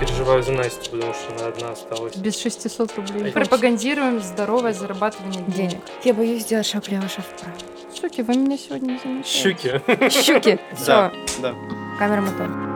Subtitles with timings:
[0.00, 2.16] переживаю за Настю, потому что она одна осталась.
[2.16, 3.32] Без 600 рублей.
[3.32, 5.70] Пропагандируем здоровое зарабатывание денег.
[5.70, 5.80] денег.
[6.04, 7.56] Я боюсь сделать шаг влево, шаг вправо.
[7.98, 9.80] Щуки, вы меня сегодня не замечаете.
[9.88, 10.10] Щуки.
[10.10, 10.58] Щуки.
[10.76, 11.54] Все, да.
[11.98, 12.75] камера мотор.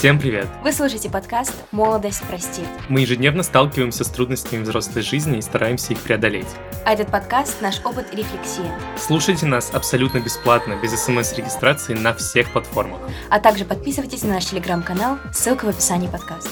[0.00, 0.48] Всем привет!
[0.64, 2.64] Вы слушаете подкаст «Молодость простит».
[2.88, 6.46] Мы ежедневно сталкиваемся с трудностями взрослой жизни и стараемся их преодолеть.
[6.86, 8.72] А этот подкаст– наш опыт и рефлексия.
[8.96, 12.98] Слушайте нас абсолютно бесплатно, без смс-регистрации на всех платформах.
[13.28, 16.48] А также подписывайтесь на наш телеграм-канал, ссылка в описании подкаста.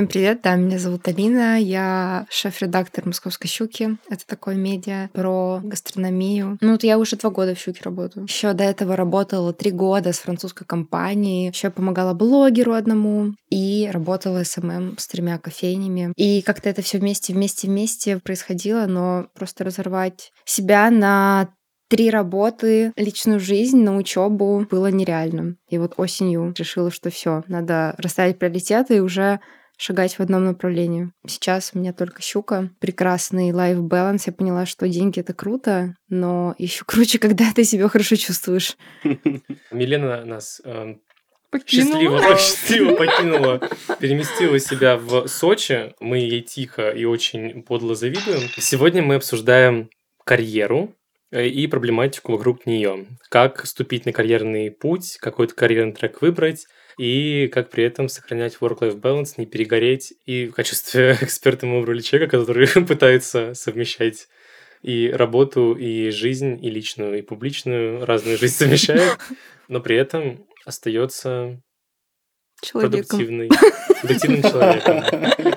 [0.00, 3.98] Всем привет, да, меня зовут Алина, я шеф-редактор «Московской щуки».
[4.08, 6.56] Это такое медиа про гастрономию.
[6.62, 8.24] Ну вот я уже два года в «Щуке» работаю.
[8.24, 11.50] Еще до этого работала три года с французской компанией.
[11.50, 16.14] Еще помогала блогеру одному и работала SMM с тремя кофейнями.
[16.16, 21.50] И как-то это все вместе, вместе, вместе происходило, но просто разорвать себя на
[21.90, 25.56] три работы, личную жизнь на учебу было нереально.
[25.68, 29.40] И вот осенью решила, что все, надо расставить приоритеты и уже
[29.80, 31.10] шагать в одном направлении.
[31.26, 34.24] Сейчас у меня только щука, прекрасный life balance.
[34.26, 38.76] Я поняла, что деньги это круто, но еще круче, когда ты себя хорошо чувствуешь.
[39.70, 40.96] Милена нас э,
[41.50, 41.98] Покинула.
[41.98, 45.94] счастливо, счастливо покинула, переместила себя в Сочи.
[45.98, 48.48] Мы ей тихо и очень подло завидуем.
[48.58, 49.88] Сегодня мы обсуждаем
[50.24, 50.94] карьеру
[51.32, 53.06] э, и проблематику вокруг нее.
[53.30, 56.66] Как ступить на карьерный путь, какой-то карьерный трек выбрать,
[56.98, 60.12] и как при этом сохранять work-life balance, не перегореть.
[60.26, 64.28] И в качестве эксперта мы выбрали человека, который пытается совмещать
[64.82, 69.18] и работу, и жизнь, и личную, и публичную, разную жизнь совмещает,
[69.68, 71.60] но при этом остается
[72.62, 73.00] Человеком.
[73.00, 73.48] продуктивный,
[74.00, 75.56] продуктивным человеком.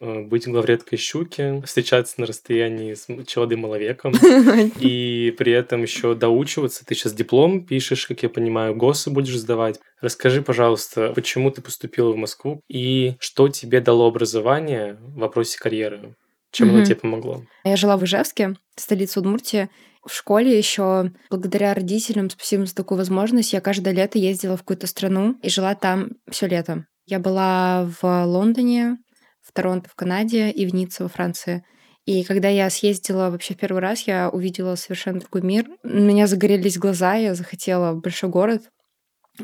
[0.00, 4.12] Э, Быть главредкой щуки, встречаться на расстоянии с челодым маловеком,
[4.80, 6.84] и при этом еще доучиваться.
[6.86, 9.78] Ты сейчас диплом пишешь, как я понимаю, ГОСы будешь сдавать.
[10.00, 16.14] Расскажи, пожалуйста, почему ты поступила в Москву и что тебе дало образование в вопросе карьеры?
[16.50, 16.86] Чем оно Мгм.
[16.86, 17.42] тебе помогло?
[17.64, 19.68] Я жила в Ижевске, столице Удмуртии.
[20.04, 24.86] В школе еще благодаря родителям, спасибо за такую возможность, я каждое лето ездила в какую-то
[24.86, 26.86] страну и жила там все лето.
[27.04, 28.96] Я была в Лондоне,
[29.50, 31.64] в Торонто в Канаде и в Ницце во Франции.
[32.06, 35.68] И когда я съездила вообще первый раз, я увидела совершенно другой мир.
[35.82, 38.62] У меня загорелись глаза, я захотела в большой город.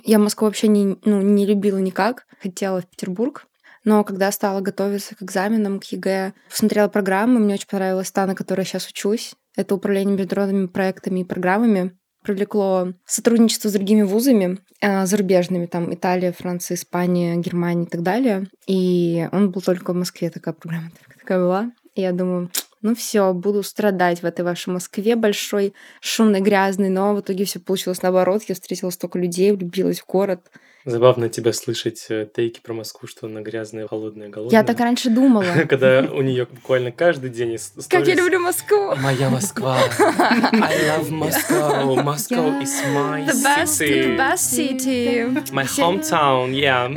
[0.05, 3.47] Я Москву вообще не, ну, не любила никак, хотела в Петербург.
[3.84, 8.34] Но когда стала готовиться к экзаменам, к ЕГЭ, посмотрела программы, мне очень понравилась та, на
[8.34, 9.34] которой я сейчас учусь.
[9.56, 11.97] Это управление международными проектами и программами.
[12.26, 18.48] Привлекло сотрудничество с другими вузами э, зарубежными, там Италия, Франция, Испания, Германия и так далее.
[18.66, 21.70] И он был только в Москве, такая программа такая была.
[21.94, 22.50] И я думаю,
[22.82, 27.60] ну все, буду страдать в этой вашей Москве большой, шумной, грязной, но в итоге все
[27.60, 28.42] получилось наоборот.
[28.48, 30.50] Я встретила столько людей, влюбилась в город.
[30.86, 34.60] Забавно тебя слышать э, тейки про Москву, что она грязная, холодная, голодная.
[34.60, 35.44] Я так раньше думала.
[35.69, 38.94] Когда у нее буквально каждый день из Как я люблю Москву!
[39.02, 39.78] Моя Москва.
[39.98, 41.97] I love Moscow.
[42.04, 44.02] Moscow is my The best, city.
[44.02, 45.24] the best city.
[45.52, 46.88] My hometown, yeah.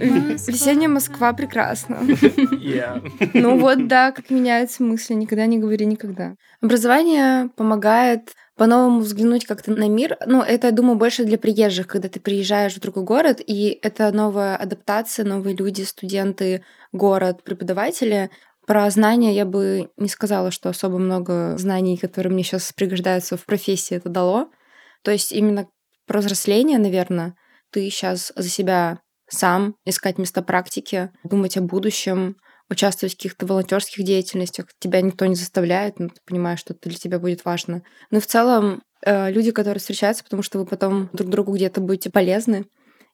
[0.47, 1.95] Весенняя Москва прекрасна.
[2.61, 3.01] yeah.
[3.33, 5.15] Ну вот, да, как меняются мысли.
[5.15, 6.35] Никогда не говори никогда.
[6.61, 10.17] Образование помогает по-новому взглянуть как-то на мир.
[10.25, 14.11] Ну, это, я думаю, больше для приезжих, когда ты приезжаешь в другой город, и это
[14.11, 18.29] новая адаптация, новые люди, студенты, город, преподаватели.
[18.67, 23.45] Про знания я бы не сказала, что особо много знаний, которые мне сейчас пригождаются в
[23.45, 24.49] профессии, это дало.
[25.03, 25.69] То есть именно
[26.05, 27.35] про взросление, наверное,
[27.71, 28.99] ты сейчас за себя
[29.29, 32.35] сам искать места практики, думать о будущем,
[32.69, 34.67] участвовать в каких-то волонтерских деятельностях.
[34.79, 37.81] Тебя никто не заставляет, но ты понимаешь, что это для тебя будет важно.
[38.11, 41.81] Ну и в целом э, люди, которые встречаются, потому что вы потом друг другу где-то
[41.81, 42.65] будете полезны.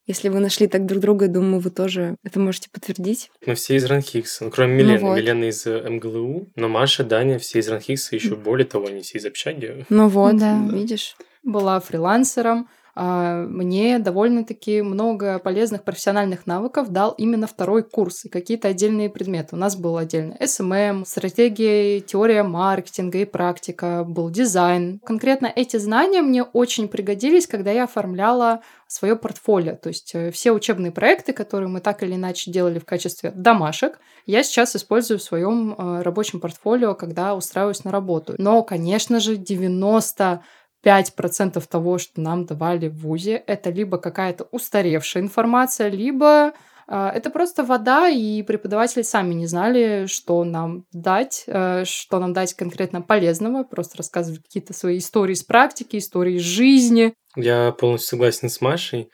[0.08, 3.32] Если вы нашли так друг друга, думаю, вы тоже это можете подтвердить.
[3.46, 5.00] Мы все из Ранхикса, ну, кроме Милены.
[5.00, 5.16] вот.
[5.18, 9.18] Милена из э, МГЛУ, но Маша, Даня, все из Ранхикса, еще более того, они все
[9.18, 9.86] из общаги.
[9.90, 10.62] Ну вот, Да.
[10.72, 11.16] видишь.
[11.44, 12.68] Была фрилансером.
[12.96, 19.56] А, Мне довольно-таки много полезных профессиональных навыков дал именно второй курс и какие-то отдельные предметы.
[19.56, 25.00] У нас был отдельно SMM, стратегия, теория маркетинга и практика, был дизайн.
[25.06, 29.76] Конкретно эти знания мне очень пригодились, когда я оформляла свое портфолио.
[29.76, 34.00] То есть э, все учебные проекты, которые мы так или иначе делали в качестве домашек,
[34.26, 38.36] я сейчас использую в своем э, рабочем портфолио, когда устраиваюсь на работу.
[38.38, 40.44] Но, конечно же, 90
[40.86, 46.54] 5% того, что нам давали в ВУЗе, это либо какая-то устаревшая информация, либо
[46.88, 52.34] А, это просто вода, и преподаватели сами не знали, что нам дать, э, что нам
[52.34, 57.14] дать конкретно полезного, просто рассказывали какие-то свои истории из практики, истории из жизни.
[57.36, 59.10] Я полностью согласен с Машей.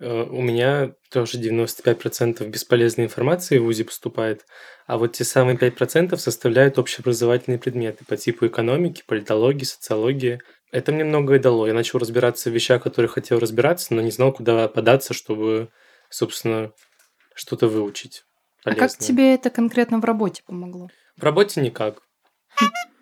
[0.00, 4.44] Э, у меня тоже 95% бесполезной информации в ВУЗе поступает,
[4.88, 10.40] а вот те самые 5% составляют общеобразовательные предметы по типу экономики, политологии, социологии.
[10.72, 11.66] Это мне многое дало.
[11.66, 15.68] Я начал разбираться в вещах, которые хотел разбираться, но не знал, куда податься, чтобы,
[16.08, 16.72] собственно,
[17.34, 18.24] что-то выучить.
[18.64, 18.86] Полезное.
[18.86, 20.88] А как тебе это конкретно в работе помогло?
[21.16, 22.02] В работе никак.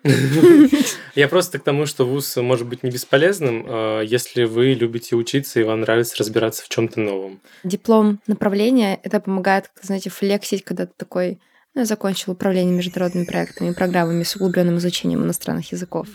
[1.15, 5.59] Я просто к тому, что вуз может быть не бесполезным, а, если вы любите учиться
[5.59, 7.39] и вам нравится разбираться в чем-то новом.
[7.63, 11.39] Диплом направления это помогает, знаете, флексить, когда ты такой
[11.73, 16.07] ну, я закончил управление международными проектами и программами с углубленным изучением иностранных языков.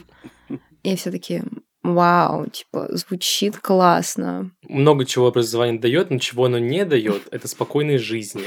[0.87, 1.43] И все таки
[1.83, 4.53] вау, типа, звучит классно.
[4.69, 8.44] Много чего образование дает, но чего оно не дает, это спокойной жизни.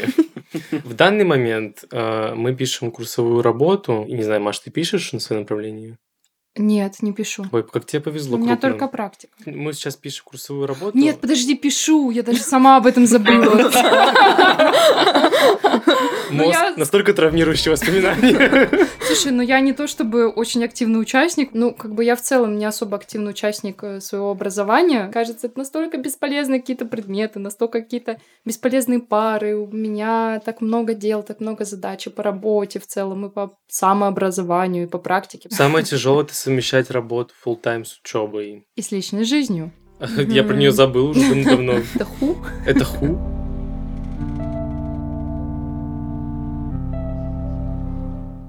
[0.72, 4.06] В данный момент э, мы пишем курсовую работу.
[4.08, 5.98] Не знаю, Маш, ты пишешь на своем направлении?
[6.58, 7.46] Нет, не пишу.
[7.52, 8.38] Ой, как тебе повезло.
[8.38, 8.70] У меня крупно.
[8.70, 9.34] только практика.
[9.46, 10.98] Мы сейчас пишем курсовую работу.
[10.98, 12.10] Нет, подожди, пишу.
[12.10, 13.72] Я даже сама об этом забыла.
[16.32, 16.74] Ну, Мозг я...
[16.76, 18.88] настолько травмирующие воспоминания.
[19.02, 22.58] Слушай, ну я не то чтобы очень активный участник, ну как бы я в целом
[22.58, 25.10] не особо активный участник э, своего образования.
[25.12, 29.56] Кажется, это настолько бесполезные какие-то предметы, настолько какие-то бесполезные пары.
[29.56, 33.58] У меня так много дел, так много задач и по работе в целом, и по
[33.68, 35.50] самообразованию, и по практике.
[35.50, 38.66] Самое тяжелое это совмещать работу full тайм с учебой.
[38.76, 39.72] И с личной жизнью.
[40.18, 41.74] Я про нее забыл уже давно.
[41.96, 42.38] Это ху?
[42.66, 43.20] Это ху?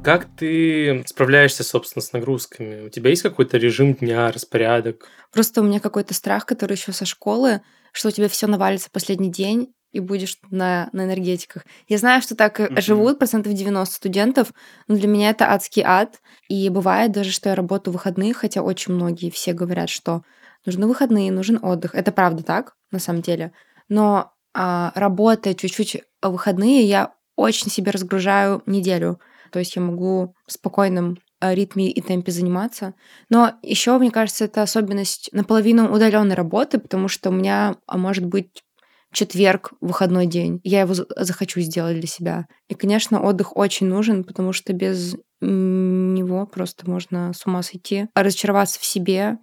[0.02, 2.86] Как ты справляешься, собственно, с нагрузками?
[2.86, 5.06] У тебя есть какой-то режим дня, распорядок?
[5.30, 7.60] Просто у меня какой-то страх, который еще со школы,
[7.92, 11.64] что у тебя все навалится последний день, и будешь на, на энергетиках.
[11.88, 12.80] Я знаю, что так mm-hmm.
[12.80, 14.52] живут процентов 90 студентов,
[14.88, 16.20] но для меня это адский ад.
[16.48, 20.22] И бывает даже, что я работаю в выходные, хотя очень многие все говорят, что
[20.64, 21.94] нужны выходные, нужен отдых.
[21.94, 23.52] Это правда так, на самом деле.
[23.88, 29.20] Но а, работая чуть-чуть в выходные, я очень себе разгружаю неделю.
[29.50, 32.94] То есть я могу в спокойном э, ритме и темпе заниматься.
[33.28, 38.26] Но еще, мне кажется, это особенность наполовину удаленной работы, потому что у меня а, может
[38.26, 38.62] быть
[39.12, 40.60] четверг, выходной день.
[40.62, 42.46] Я его захочу сделать для себя.
[42.68, 48.78] И, конечно, отдых очень нужен, потому что без него просто можно с ума сойти, разочароваться
[48.78, 49.38] в себе,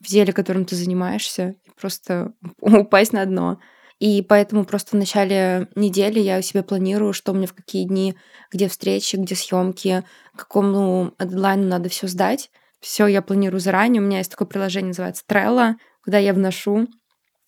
[0.00, 3.58] в деле, которым ты занимаешься, и просто упасть на дно.
[3.98, 7.84] И поэтому просто в начале недели я у себя планирую, что у меня в какие
[7.84, 8.16] дни,
[8.50, 10.02] где встречи, где съемки,
[10.36, 12.50] какому дедлайну надо все сдать.
[12.80, 14.02] Все я планирую заранее.
[14.02, 16.88] У меня есть такое приложение, называется Trello, куда я вношу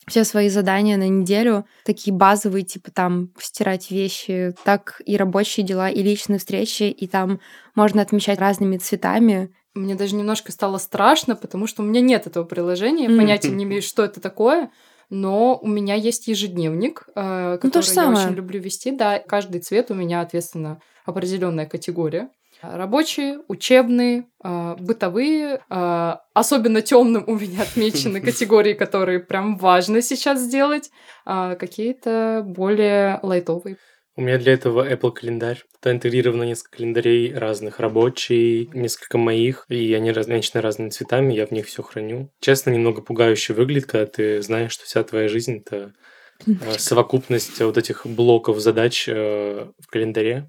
[0.06, 5.88] все свои задания на неделю, такие базовые, типа там стирать вещи, так и рабочие дела,
[5.88, 7.40] и личные встречи, и там
[7.74, 9.52] можно отмечать разными цветами.
[9.74, 13.16] Мне даже немножко стало страшно, потому что у меня нет этого приложения, mm.
[13.16, 14.70] понятия не имею, что это такое
[15.10, 18.26] но у меня есть ежедневник, э, ну, который ну, я самое.
[18.26, 18.90] очень люблю вести.
[18.90, 22.30] Да, каждый цвет у меня, ответственно, определенная категория.
[22.72, 25.60] Рабочие, учебные, э, бытовые.
[25.70, 30.90] Э, особенно темным у меня отмечены категории, которые прям важно сейчас сделать.
[31.24, 33.78] Какие-то более лайтовые.
[34.16, 35.64] У меня для этого Apple календарь.
[35.80, 41.50] Туда интегрировано несколько календарей разных, рабочий, несколько моих, и они размечены разными цветами, я в
[41.50, 42.30] них все храню.
[42.40, 45.94] Честно, немного пугающе выглядит, когда ты знаешь, что вся твоя жизнь— это
[46.46, 50.48] э, совокупность вот этих блоков задач э, в календаре.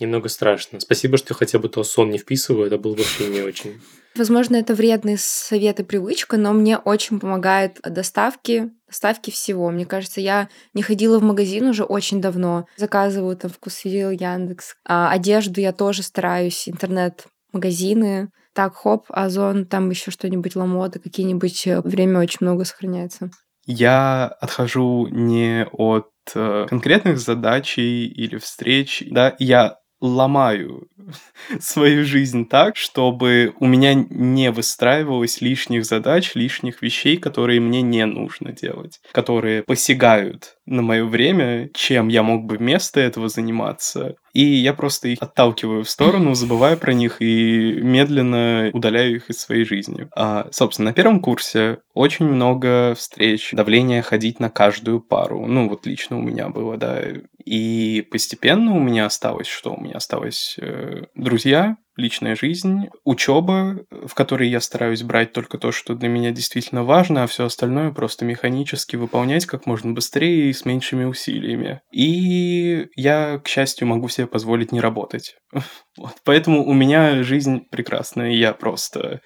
[0.00, 0.78] Немного страшно.
[0.78, 3.80] Спасибо, что хотя бы то сон не вписываю, это было вообще не очень.
[4.14, 9.70] Возможно, это вредный совет и привычка, но мне очень помогает доставки, доставки всего.
[9.70, 12.66] Мне кажется, я не ходила в магазин уже очень давно.
[12.76, 14.76] Заказываю там вкусвилл, Яндекс.
[14.84, 18.30] А одежду я тоже стараюсь, интернет-магазины.
[18.54, 21.66] Так, хоп, Озон, там еще что-нибудь, Ламода, какие-нибудь.
[21.66, 23.30] Э, время очень много сохраняется.
[23.66, 30.88] Я отхожу не от э, конкретных задач или встреч, да, я ломаю
[31.60, 38.04] свою жизнь так, чтобы у меня не выстраивалось лишних задач, лишних вещей, которые мне не
[38.06, 44.16] нужно делать, которые посягают на мое время, чем я мог бы вместо этого заниматься.
[44.32, 49.38] И я просто их отталкиваю в сторону, забываю про них и медленно удаляю их из
[49.38, 50.08] своей жизни.
[50.14, 55.46] А, собственно, на первом курсе очень много встреч, давление ходить на каждую пару.
[55.46, 57.02] Ну, вот лично у меня было, да.
[57.44, 59.74] И постепенно у меня осталось что?
[59.74, 65.72] У меня осталось э, друзья, личная жизнь, учеба, в которой я стараюсь брать только то,
[65.72, 70.52] что для меня действительно важно, а все остальное просто механически выполнять как можно быстрее и
[70.52, 71.80] с меньшими усилиями.
[71.92, 75.36] И я, к счастью, могу себе позволить не работать.
[75.96, 76.12] Вот.
[76.22, 79.20] Поэтому у меня жизнь прекрасная, я просто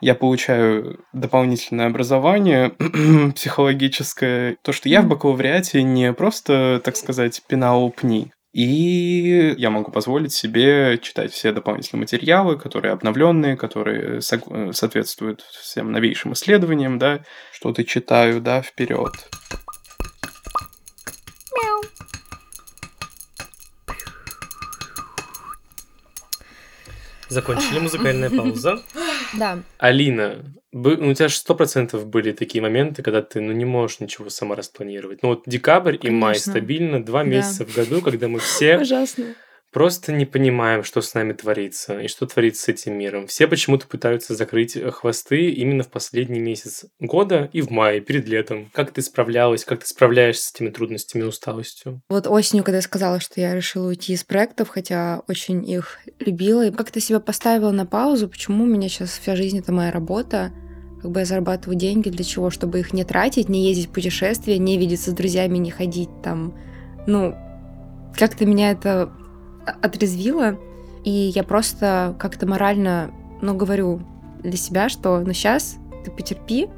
[0.00, 2.70] я получаю дополнительное образование
[3.34, 4.56] психологическое.
[4.62, 10.32] То, что я в бакалавриате не просто, так сказать, пинал пни, и я могу позволить
[10.32, 18.40] себе читать все дополнительные материалы, которые обновленные, которые соответствуют всем новейшим исследованиям, да, что-то читаю,
[18.40, 19.10] да, вперед.
[27.28, 28.80] Закончили музыкальная пауза.
[29.38, 29.58] Да.
[29.78, 34.00] Алина, ну, у тебя же сто процентов были такие моменты, когда ты ну, не можешь
[34.00, 35.22] ничего сама распланировать.
[35.22, 36.52] Ну вот декабрь и май Конечно.
[36.52, 37.28] стабильно, два Да.
[37.30, 39.34] месяца в году, когда мы все Ужасно.
[39.74, 43.26] Просто не понимаем, что с нами творится и что творится с этим миром.
[43.26, 48.28] Все почему-то пытаются закрыть э, хвосты именно в последний месяц года и в мае, перед
[48.28, 48.70] летом.
[48.72, 52.00] Как ты справлялась, как ты справляешься с этими трудностями и усталостью?
[52.08, 56.66] Вот осенью, когда я сказала, что я решила уйти из проектов, хотя очень их любила,
[56.66, 60.52] и как-то себя поставила на паузу, почему у меня сейчас вся жизнь это моя работа,
[61.02, 62.48] как бы я зарабатываю деньги для чего?
[62.50, 66.56] Чтобы их не тратить, не ездить в путешествия, не видеться с друзьями, не ходить там.
[67.08, 67.34] Ну,
[68.16, 69.12] как-то меня это
[69.66, 70.58] отрезвило,
[71.04, 73.10] и я просто как-то морально,
[73.42, 74.02] ну, говорю
[74.42, 76.68] для себя, что ну сейчас ты потерпи,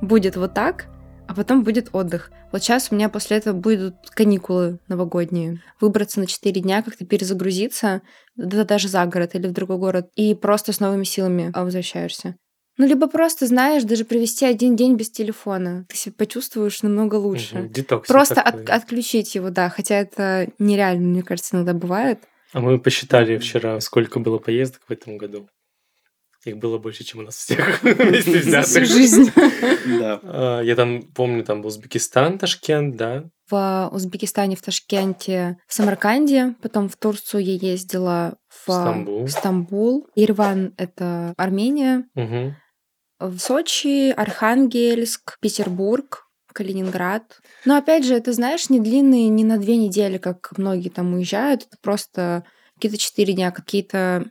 [0.00, 0.86] будет вот так,
[1.26, 2.30] а потом будет отдых.
[2.52, 5.62] Вот сейчас у меня после этого будут каникулы новогодние.
[5.80, 8.02] Выбраться на 4 дня, как-то перезагрузиться,
[8.36, 12.36] да даже за город или в другой город, и просто с новыми силами а, возвращаешься.
[12.78, 15.86] Ну, либо просто, знаешь, даже провести один день без телефона.
[15.88, 17.56] Ты себя почувствуешь намного лучше.
[17.58, 18.62] Мгм, детокс Просто такой.
[18.64, 19.68] от- отключить его, да.
[19.70, 22.18] Хотя это нереально, мне кажется, иногда бывает.
[22.52, 25.48] А мы посчитали вчера, сколько было поездок в этом году.
[26.44, 28.86] Их было больше, чем у нас всех вместе За всю взятых.
[28.86, 29.30] жизнь.
[29.98, 30.20] Да.
[30.22, 33.24] А, Я там помню, там был Узбекистан, Ташкент, да.
[33.50, 40.06] В Узбекистане, в Ташкенте, в Самарканде, потом в Турцию я ездила в Стамбул.
[40.14, 42.04] Ирван— это Армения.
[43.18, 47.40] В Сочи, Архангельск, Петербург, Калининград.
[47.64, 51.62] Но опять же, это, знаешь, не длинные, не на две недели, как многие там уезжают.
[51.62, 52.44] Это просто
[52.74, 54.26] какие-то четыре дня, какие-то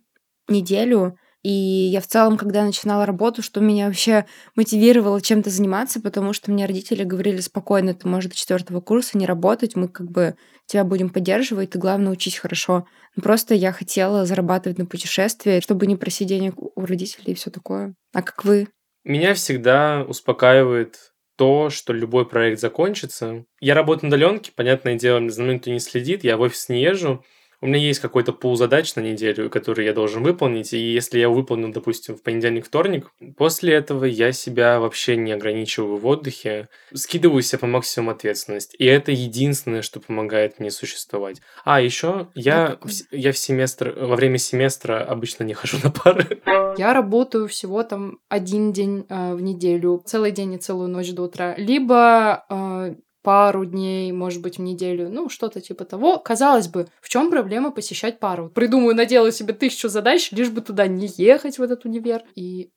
[0.47, 1.17] неделю.
[1.43, 4.25] И я в целом, когда начинала работу, что меня вообще
[4.55, 9.27] мотивировало чем-то заниматься, потому что мне родители говорили, спокойно, ты можешь до четвертого курса не
[9.27, 12.87] работать, мы как бы тебя будем поддерживать, ты главное учись хорошо.
[13.21, 17.93] Просто я хотела зарабатывать на путешествия, чтобы не просить денег у родителей и все такое.
[18.11, 18.67] А как вы?
[19.05, 23.45] Меня всегда успокаивает то, что любой проект закончится.
[23.59, 26.81] Я работаю на удаленке, понятное дело, за мной никто не следит, я в офис не
[26.81, 27.23] езжу.
[27.65, 31.29] У меня есть какой-то пул задач на неделю, который я должен выполнить, и если я
[31.29, 37.57] выполню, допустим, в понедельник-вторник, после этого я себя вообще не ограничиваю в отдыхе, скидываю себе
[37.57, 41.41] по максимуму ответственность, и это единственное, что помогает мне существовать.
[41.63, 46.43] А, еще я, в, я в семестр, во время семестра обычно не хожу на пары.
[46.77, 51.23] Я работаю всего там один день э, в неделю, целый день и целую ночь до
[51.23, 51.55] утра.
[51.57, 52.95] Либо э,
[53.25, 56.19] пару дней, может быть, в неделю, ну, что-то типа того.
[56.19, 58.49] Казалось бы, в чем проблема посещать пару?
[58.49, 62.21] Придумаю, наделаю себе тысячу задач, лишь бы туда не ехать, в этот универ.
[62.35, 62.69] И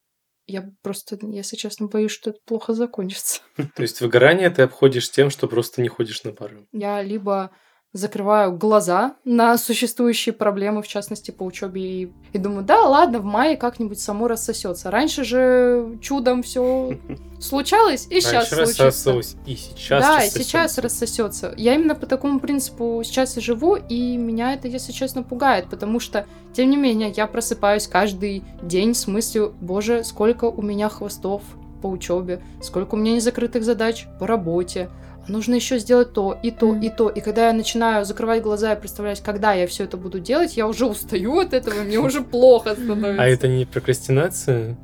[0.47, 3.43] я просто, если честно, боюсь, что это плохо закончится.
[3.77, 6.67] То есть выгорание ты обходишь тем, что просто не ходишь на пары.
[6.73, 7.51] Я либо
[7.93, 13.25] закрываю глаза на существующие проблемы, в частности, по учебе, и, и думаю, да, ладно, в
[13.25, 14.91] мае как-нибудь само рассосется.
[14.91, 16.99] Раньше же чудом все
[17.41, 19.39] случалось, и сейчас Раньше случится.
[19.47, 21.55] и сейчас да, и сейчас рассосется.
[21.57, 25.99] Я именно по такому принципу сейчас и живу, и меня это, если честно, пугает, потому
[25.99, 31.43] что, тем не менее, я просыпаюсь каждый день с мыслью, боже, сколько у меня хвостов
[31.81, 34.91] по учебе, сколько у меня незакрытых задач по работе,
[35.29, 36.81] нужно еще сделать то, и то, Мгм.
[36.83, 37.09] и то.
[37.09, 40.67] И когда я начинаю закрывать глаза и представлять, когда я все это буду делать, я
[40.67, 43.23] уже устаю от этого, мне уже плохо становится.
[43.23, 44.77] А это не прокрастинация?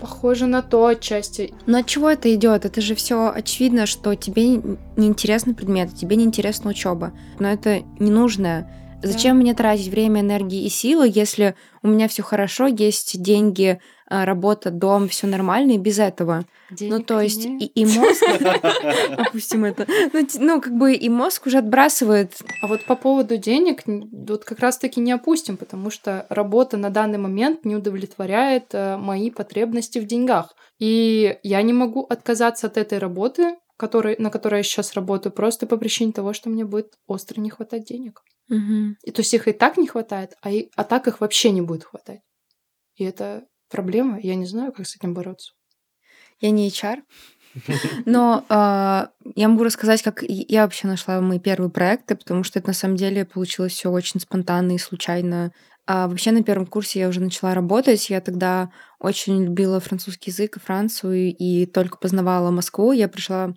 [0.00, 1.52] Похоже на то отчасти.
[1.66, 2.64] Но от чего это идет?
[2.64, 7.12] Это же все очевидно, что тебе не интересны предметы, тебе не интересна учеба.
[7.38, 8.70] Но это ненужное.
[9.02, 13.80] Зачем мне тратить время, энергии и силы, если у меня все хорошо, есть деньги,
[14.10, 16.44] работа, дом, все нормально и без этого?
[16.70, 17.62] Ну, Денег то есть нет.
[17.62, 18.22] и, и мозг...
[19.18, 19.86] Опустим это.
[20.12, 24.58] Ну, Ну, как бы и мозг уже отбрасывает А вот по поводу денег, вот как
[24.58, 30.06] раз-таки не опустим, потому что работа на данный момент не удовлетворяет э, мои потребности в
[30.06, 30.54] деньгах.
[30.78, 35.66] И я не могу отказаться от этой работы, который, на которой я сейчас работаю, просто
[35.66, 38.22] по причине того, что мне будет остро не хватать денег.
[38.48, 38.96] Мгм.
[39.04, 41.62] И то есть их и так не хватает, а, и, а так их вообще не
[41.62, 42.20] будет хватать.
[42.96, 44.18] И это проблема.
[44.20, 45.52] Я не знаю, как с этим бороться.
[46.40, 47.02] Я не HR,
[48.06, 52.68] но а, я могу рассказать, как я вообще нашла мои первые проекты, потому что это
[52.68, 55.52] на самом деле получилось все очень спонтанно и случайно.
[55.86, 58.10] А вообще на первом курсе я уже начала работать.
[58.10, 62.92] Я тогда очень любила французский язык и Францию, и только познавала Москву.
[62.92, 63.54] Я пришла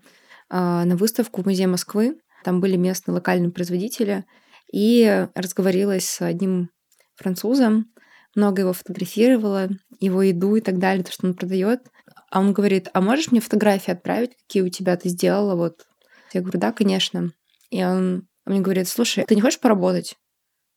[0.49, 2.17] а, на выставку в музей Москвы.
[2.43, 4.25] Там были местные локальные производители.
[4.71, 6.69] И разговорилась с одним
[7.15, 7.93] французом,
[8.35, 11.87] много его фотографировала, его еду и так далее, то, что он продает.
[12.29, 15.55] А он говорит, а можешь мне фотографии отправить, какие у тебя ты сделала?
[15.55, 15.85] Вот.
[16.33, 17.31] Я говорю, да, конечно.
[17.69, 20.15] И он мне говорит, слушай, ты не хочешь поработать?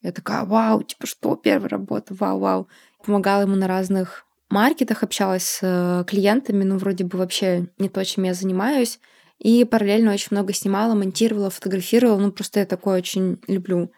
[0.02, 2.68] Я такая, вау, типа что, первая работа, вау, вау.
[3.04, 8.04] Помогала ему на разных маркетах, общалась с э, клиентами, ну, вроде бы вообще не то,
[8.04, 9.00] чем я занимаюсь.
[9.38, 12.18] И параллельно очень много снимала, монтировала, фотографировала.
[12.18, 13.90] Ну, просто я такое очень люблю.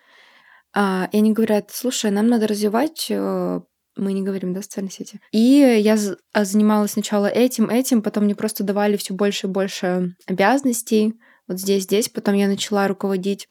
[0.74, 3.60] А, и они говорят, слушай, нам надо развивать э,
[3.98, 5.20] мы не говорим, да, социальные сети.
[5.32, 5.38] И
[5.80, 5.96] я
[6.32, 11.14] а, занималась сначала этим, этим, потом мне просто давали все больше и больше обязанностей.
[11.48, 12.08] Вот здесь, здесь.
[12.08, 13.48] Потом я начала руководить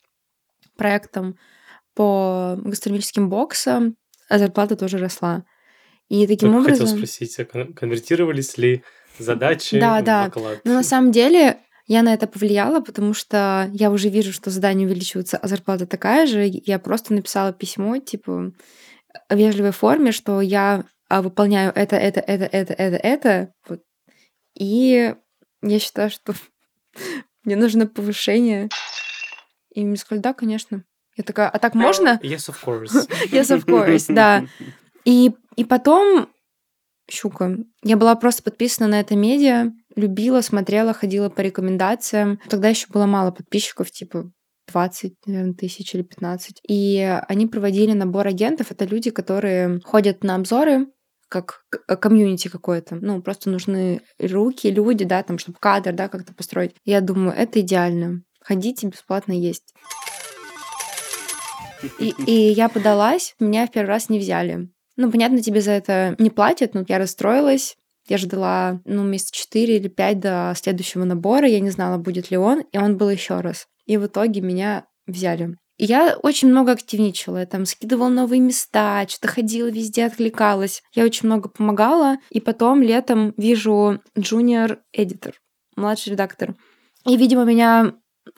[0.77, 1.37] проектом
[1.95, 3.97] по гастрономическим боксам,
[4.29, 5.43] а зарплата тоже росла.
[6.07, 6.97] И таким Только хотел образом...
[6.99, 8.83] спросить, а кон- конвертировались ли
[9.19, 10.25] задачи Да, в да.
[10.25, 10.61] оклад?
[10.63, 11.57] Но на самом деле
[11.87, 16.27] я на это повлияла, потому что я уже вижу, что задание увеличивается, а зарплата такая
[16.27, 16.45] же.
[16.45, 18.51] Я просто написала письмо, типа,
[19.29, 23.53] в вежливой форме, что я а, выполняю это, это, это, это, это, это.
[23.67, 23.81] Вот.
[24.55, 25.15] И
[25.61, 26.33] я считаю, что
[27.43, 28.67] мне нужно повышение.
[29.73, 30.83] И мне сказали, да, конечно.
[31.15, 32.19] Я такая, а так можно?
[32.21, 33.09] Yes, of course.
[33.31, 34.45] Yes, of course, да.
[35.05, 36.27] И, и потом,
[37.09, 42.39] щука, я была просто подписана на это медиа, любила, смотрела, ходила по рекомендациям.
[42.49, 44.31] Тогда еще было мало подписчиков, типа
[44.71, 46.61] 20, наверное, тысяч или 15.
[46.67, 48.71] И они проводили набор агентов.
[48.71, 50.87] Это люди, которые ходят на обзоры,
[51.29, 52.95] как к- комьюнити какое-то.
[52.95, 56.75] Ну, просто нужны руки, люди, да, там, чтобы кадр, да, как-то построить.
[56.85, 58.21] Я думаю, это идеально.
[58.41, 59.73] Ходите, бесплатно есть.
[61.99, 64.69] И, и я подалась, меня в первый раз не взяли.
[64.95, 67.76] Ну, понятно, тебе за это не платят, но я расстроилась.
[68.07, 71.47] Я ждала, ну, месяца 4 или 5 до следующего набора.
[71.47, 73.67] Я не знала, будет ли он, и он был еще раз.
[73.85, 75.57] И в итоге меня взяли.
[75.77, 77.37] И я очень много активничала.
[77.37, 80.81] Я там скидывала новые места, что-то ходила везде, откликалась.
[80.93, 82.17] Я очень много помогала.
[82.29, 85.33] И потом летом вижу junior-эдитор,
[85.75, 86.55] младший редактор.
[87.05, 87.93] И, видимо, меня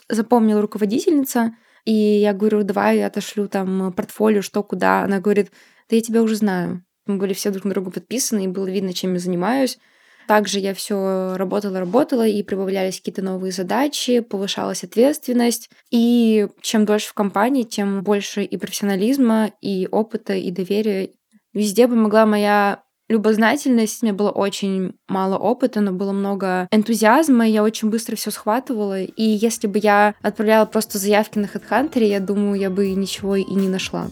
[0.09, 1.55] запомнила руководительница,
[1.85, 5.03] и я говорю, давай я отошлю там портфолио, что, куда.
[5.03, 5.51] Она говорит,
[5.89, 6.83] да я тебя уже знаю.
[7.09, 9.79] Мы были все друг на друга подписаны, и было видно, чем я занимаюсь.
[10.27, 15.71] Также я все работала, работала, и прибавлялись какие-то новые задачи, повышалась ответственность.
[15.89, 21.09] И чем дольше в компании, тем больше и профессионализма, и опыта, и доверия.
[21.51, 24.03] Везде помогла моя любознательность.
[24.03, 28.29] У меня было очень мало опыта, но было много энтузиазма, и я очень быстро все
[28.29, 29.01] схватывала.
[29.01, 33.51] И если бы я отправляла просто заявки на HeadHunter, я думаю, я бы ничего и
[33.51, 34.11] не нашла.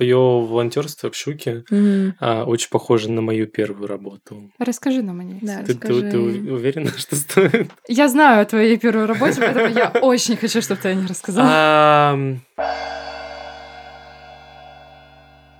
[0.00, 2.14] Твое волонтерство в Щуке Мгм.
[2.20, 4.50] а, очень похоже на мою первую работу.
[4.58, 5.40] Расскажи нам о ней.
[5.42, 6.10] Да, Ты, ты- расскажи.
[6.10, 7.70] ты у- уверена, что стоит?
[7.86, 12.16] Я знаю о твоей первой работе, поэтому я очень хочу, чтобы ты о ней рассказала.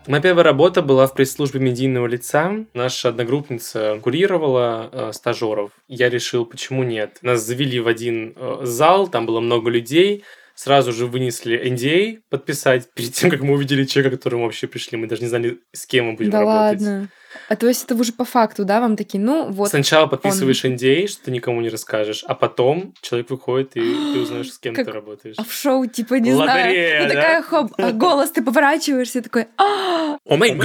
[0.07, 2.65] Моя первая работа была в пресс-службе медийного лица.
[2.73, 5.73] Наша одногруппница курировала э, стажеров.
[5.87, 7.19] Я решил, почему нет.
[7.21, 10.25] Нас завели в один э, зал, там было много людей.
[10.63, 14.99] Сразу же вынесли NDA подписать перед тем, как мы увидели человека, к которому вообще пришли.
[14.99, 16.83] Мы даже не знали, с кем мы будем Да работать.
[16.83, 17.09] ладно.
[17.49, 19.71] А то есть это уже по факту, да, вам такие, ну вот.
[19.71, 24.53] Сначала подписываешь NDA, что ты никому не расскажешь, а потом человек выходит, и ты узнаешь,
[24.53, 25.37] с кем Как- ты работаешь.
[25.39, 27.07] А в шоу, типа, не Лотерея, знаю.
[27.07, 27.15] И да?
[27.15, 30.59] такая хоп, а голос, ты поворачиваешься, такой, а О май you.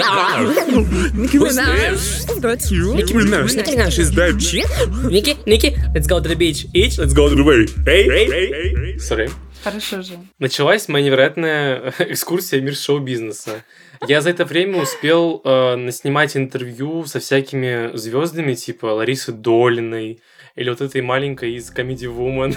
[1.15, 1.95] Nicki Minaj.
[3.55, 4.67] Nicki Minaj is that chick.
[5.09, 6.65] Ники, Ники, let's go to the beach.
[6.73, 7.65] Each, let's go to the way.
[7.85, 8.97] Hey, hey, hey, hey.
[8.97, 9.29] Sorry.
[9.65, 10.13] Хорошо же.
[10.39, 13.63] Началась моя невероятная экскурсия в мир шоу-бизнеса.
[14.07, 20.19] Я за это время успел э, наснимать интервью со всякими звездами, типа Ларисы Долиной,
[20.55, 22.55] или вот этой маленькой из Comedy Woman.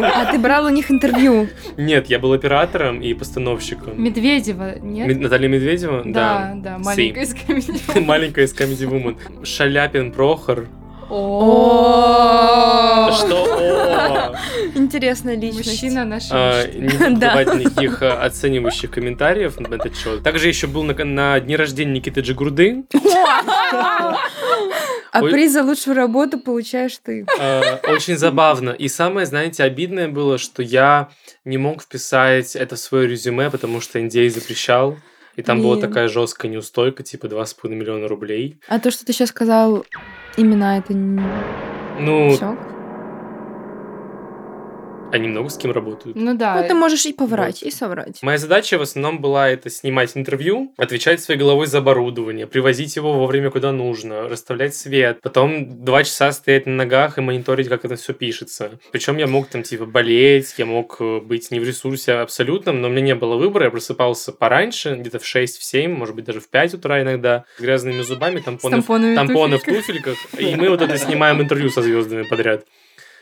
[0.00, 1.48] а ты брал у них интервью.
[1.76, 4.00] Нет, я был оператором и постановщиком.
[4.02, 5.08] Медведева, нет?
[5.08, 6.02] Мед- Наталья Медведева?
[6.06, 7.98] Да, да, маленькая из комедии.
[8.00, 9.44] Маленькая из Comedy Woman.
[9.44, 10.68] Шаляпин Прохор.
[13.18, 13.77] Что?
[14.74, 15.68] Интересная личность.
[15.68, 17.08] Мужчина нашей А, мечты.
[17.10, 20.22] Не давать никаких а, оценивающих комментариев на этот счет.
[20.22, 22.84] Также еще был на, дне рождения Никиты Джигурды.
[25.10, 25.30] А Ой.
[25.30, 27.26] приз за лучшую работу получаешь ты.
[27.40, 28.70] Э, Очень забавно.
[28.70, 31.08] И самое, знаете, обидное было, что я
[31.44, 34.98] не мог вписать это в свое резюме, потому что NDA запрещал.
[35.34, 35.88] И там была Блин.
[35.88, 38.60] такая жесткая неустойка, типа 2,5 миллиона рублей.
[38.68, 39.86] А то, что ты сейчас сказал,
[40.36, 41.22] именно это не...
[42.00, 42.56] Ну, Всё.
[45.12, 46.16] Они много с кем работают.
[46.16, 46.60] Ну да.
[46.60, 47.68] Ну, ты можешь и поврать, Вот.
[47.68, 48.22] и соврать.
[48.22, 53.14] Моя задача в основном была это снимать интервью, отвечать своей головой за оборудование, привозить его
[53.14, 57.96] вовремя куда нужно, расставлять свет, потом два часа стоять на ногах и мониторить, как это
[57.96, 58.78] все пишется.
[58.92, 62.88] Причем я мог там типа болеть, я мог э, быть не в ресурсе абсолютном, но
[62.88, 66.24] у меня не было выбора, я просыпался пораньше, где-то в 6, в 7, может быть
[66.24, 68.82] даже в 5 утра иногда, с грязными зубами, тампоны,
[69.14, 72.64] тампоны в туфельках, и мы вот это снимаем интервью со звездами подряд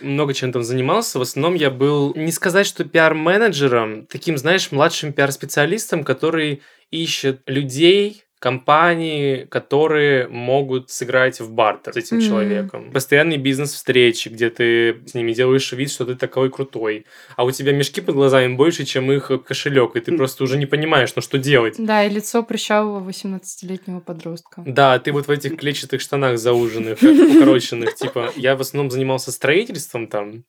[0.00, 1.18] много чем там занимался.
[1.18, 8.25] В основном я был, не сказать, что пиар-менеджером, таким, знаешь, младшим пиар-специалистом, который ищет людей,
[8.38, 12.26] компании, которые могут сыграть в бартер с этим Мгм.
[12.26, 12.90] человеком.
[12.92, 17.06] Постоянный бизнес-встречи, где ты с ними делаешь вид, что ты такой крутой.
[17.36, 20.66] А у тебя мешки под глазами больше, чем их кошелек, и ты просто уже не
[20.66, 21.74] понимаешь, ну что делать.
[21.78, 24.62] Да, и лицо прыщавого 18-летнего подростка.
[24.66, 30.06] Да, ты вот в этих клетчатых штанах зауженных, укороченных, типа, я в основном занимался строительством
[30.08, 30.44] там.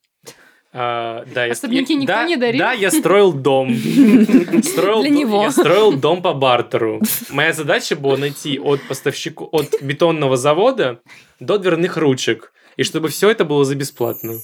[0.80, 2.60] А, да, Особняки я- никто да, не дарил?
[2.60, 3.74] Да, я строил дом.
[4.63, 5.42] Строил Для дом- него.
[5.44, 7.02] Я строил дом по бартеру.
[7.32, 11.00] Моя задача была найти от поставщику, от бетонного завода
[11.40, 12.54] до дверных ручек.
[12.78, 14.40] И чтобы все это было за бесплатно.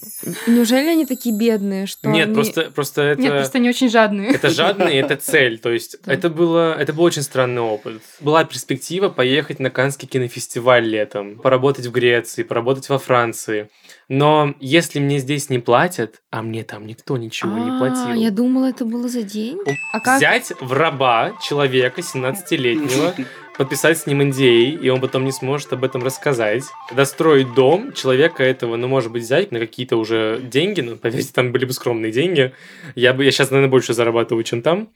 [0.47, 3.21] Неужели они такие бедные, что Нет, они- просто, просто это...
[3.21, 4.31] Нет, просто они очень жадные.
[4.33, 5.59] Это жадно, и это цель.
[5.59, 6.13] То есть Да.
[6.13, 8.01] это было, это был очень странный опыт.
[8.19, 13.69] Была перспектива поехать на Каннский кинофестиваль летом, поработать в Греции, поработать во Франции.
[14.09, 18.31] Но если мне здесь не платят, а мне там никто ничего не А, платил, Я
[18.31, 19.59] думала, это было за день.
[19.93, 20.17] А как?
[20.17, 23.13] взять в раба человека 17-летнего,
[23.57, 26.63] подписать с ним NDA, и он потом не сможет об этом рассказать.
[26.93, 31.51] Достроить дом человека этого, ну, может быть, взять на какие-то уже деньги, ну, поверьте, там
[31.51, 32.53] были бы скромные деньги.
[32.95, 34.89] Я бы, я сейчас, наверное, больше зарабатываю, чем там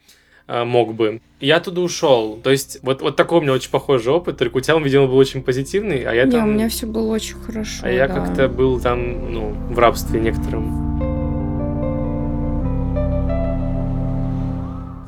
[0.48, 1.22] а, мог бы.
[1.40, 2.40] Я оттуда ушел.
[2.44, 5.08] То есть, вот, вот такой у меня очень похожий опыт, только у тебя он, видимо,
[5.08, 6.50] был очень позитивный, а я Не, там...
[6.50, 7.82] у меня все было очень хорошо.
[7.84, 8.16] А я да.
[8.16, 10.87] как-то был там, ну, в рабстве некотором.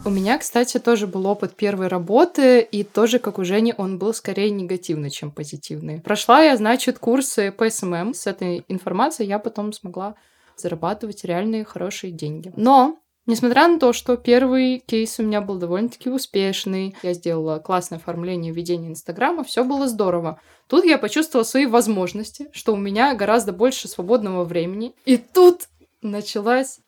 [0.06, 4.14] У меня, кстати, тоже был опыт первой работы, и тоже, как у Жени, он был
[4.14, 6.00] скорее негативный, чем позитивный.
[6.00, 8.14] Прошла я, значит, курсы по SMM.
[8.14, 10.16] С этой информацией я потом смогла
[10.56, 12.52] зарабатывать реальные хорошие деньги.
[12.56, 18.00] Но Несмотря на то, что первый кейс у меня был довольно-таки успешный, я сделала классное
[18.00, 20.42] оформление ведения Инстаграма, все было здорово.
[20.66, 24.96] Тут я почувствовала свои возможности, что у меня гораздо больше свободного времени.
[25.06, 25.68] И тут
[26.02, 26.80] началась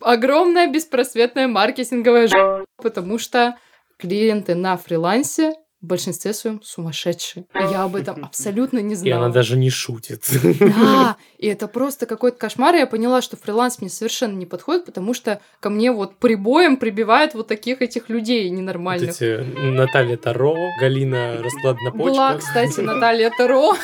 [0.00, 3.56] огромная беспросветная маркетинговая ж- потому что
[3.98, 7.46] клиенты на фрилансе в большинстве своем сумасшедшие.
[7.54, 9.24] И я об этом абсолютно не И знала.
[9.26, 10.24] она даже не шутит.
[10.60, 12.74] Да, и это просто какой-то кошмар.
[12.74, 16.76] И я поняла, что фриланс мне совершенно не подходит, потому что ко мне вот прибоем
[16.76, 19.10] прибивают вот таких этих людей Вот ненормальных.
[19.10, 22.06] эти Наталья Таро, Галина расклад на почках.
[22.12, 23.74] Была, кстати, Наталья Таро.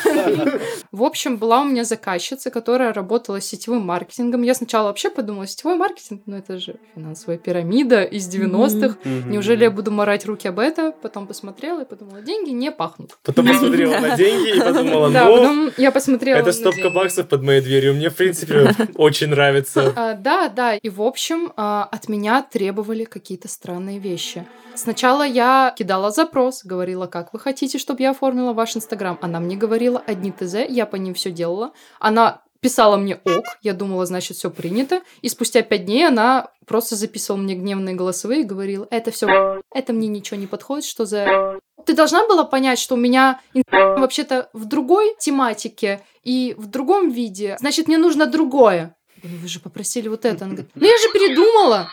[0.92, 4.42] В общем, была у меня заказчица, которая работала сетевым маркетингом.
[4.42, 8.96] Я сначала вообще подумала, сетевой маркетинг, ну это же финансовая пирамида из 90-х.
[9.04, 10.92] Неужели я буду морать руки об это?
[11.02, 13.18] Потом посмотрела и подумала, деньги не пахнут.
[13.22, 17.42] Потом посмотрела на деньги и подумала, Да, ну, потом я посмотрела это стопка баксов под
[17.42, 17.94] моей дверью.
[17.94, 19.92] Мне, в принципе, очень нравится.
[19.96, 20.76] А, да, да.
[20.76, 24.46] И, в общем, а, от меня требовали какие-то странные вещи.
[24.74, 29.18] Сначала я кидала запрос, говорила, как вы хотите, чтобы я оформила ваш Инстаграм.
[29.22, 31.72] Она мне говорила одни ТЗ, я по ним все делала.
[31.98, 35.00] Она писала мне ок, я думала, значит, все принято.
[35.22, 39.92] И спустя пять дней она просто записывала мне гневные голосовые и говорила, это все, это
[39.92, 41.58] мне ничего не подходит, что за...
[41.84, 47.56] Ты должна была понять, что у меня вообще-то в другой тематике и в другом виде.
[47.60, 48.96] Значит, мне нужно другое.
[49.22, 50.44] Вы же попросили вот это.
[50.44, 51.88] Она говорит, ну я же передумала.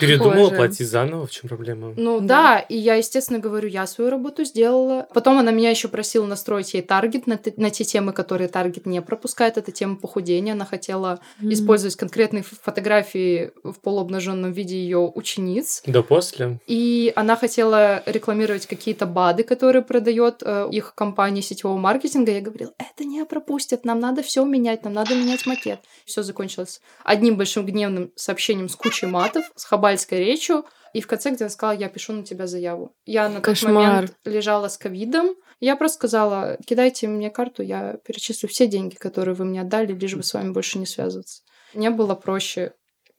[0.00, 0.56] Передумала, Боже.
[0.56, 1.92] плати заново, в чем проблема?
[1.96, 2.26] Ну Да.
[2.26, 2.58] да.
[2.60, 5.06] и я, естественно, говорю, я свою работу сделала.
[5.14, 8.86] Потом она меня еще просила настроить ей таргет на, те- на те темы, которые таргет
[8.86, 9.56] не пропускает.
[9.58, 10.52] Это тема похудения.
[10.52, 15.82] Она хотела использовать конкретные фотографии в полуобнаженном виде ее учениц.
[15.86, 16.60] До-после?
[16.66, 22.32] И она хотела рекламировать какие-то БАДы, которые продает э, их компания сетевого маркетинга.
[22.32, 25.80] Я говорила, это не пропустят, нам надо все менять, нам надо менять макет.
[26.04, 29.23] Все закончилось одним большим гневным сообщением с кучей мат.
[29.24, 32.94] Матов с хабальской речью, и в конце где-то сказала, я пишу на тебя заяву.
[33.04, 33.72] Я на Кошмар.
[33.72, 35.34] тот момент лежала с ковидом.
[35.60, 40.14] Я просто сказала, кидайте мне карту, я перечислю все деньги, которые вы мне отдали, лишь
[40.14, 41.42] бы с вами больше не связываться.
[41.74, 42.74] Мне было проще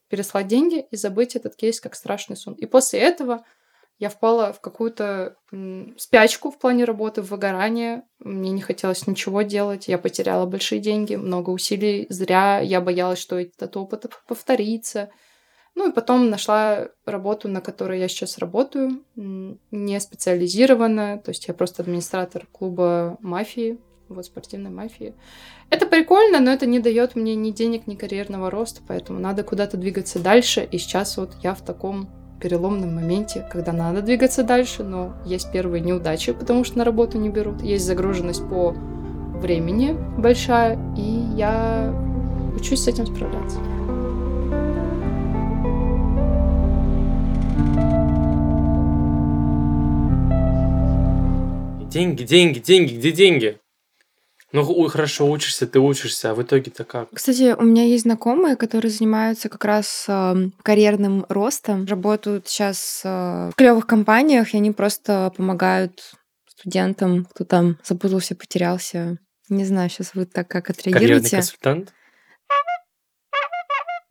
[0.08, 2.54] переслать деньги и забыть этот кейс как страшный сон.
[2.54, 3.44] И после этого
[3.98, 5.36] я впала в какую-то
[5.96, 8.02] спячку в плане работы, в выгорание.
[8.18, 9.88] Мне не хотелось ничего делать.
[9.88, 12.60] Я потеряла большие деньги, много усилий зря.
[12.60, 15.10] Я боялась, что этот опыт повторится.
[15.76, 21.54] Ну и потом нашла работу, на которой я сейчас работаю, не специализированно, то есть я
[21.54, 25.14] просто администратор клуба мафии, вот спортивной мафии.
[25.68, 29.76] Это прикольно, но это не дает мне ни денег, ни карьерного роста, поэтому надо куда-то
[29.76, 30.66] двигаться дальше.
[30.70, 32.08] И сейчас вот я в таком
[32.40, 37.28] переломном моменте, когда надо двигаться дальше, но есть первые неудачи, потому что на работу не
[37.28, 41.94] берут, есть загруженность по времени большая, и я
[42.56, 43.58] учусь с этим справляться.
[51.96, 53.58] Деньги, деньги, деньги, где деньги?
[54.52, 57.08] Ну, ой, хорошо, учишься, ты учишься, а в итоге-то как?
[57.12, 63.50] Кстати, у меня есть знакомые, которые занимаются как раз э, карьерным ростом, работают сейчас э,
[63.50, 66.12] в клевых компаниях, и они просто помогают
[66.46, 69.18] студентам, кто там запутался, потерялся.
[69.48, 71.36] Не знаю, сейчас вы так как Карьерный отреагируете.
[71.36, 71.92] консультант?